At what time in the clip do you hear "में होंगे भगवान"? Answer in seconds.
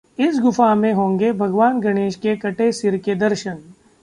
0.75-1.79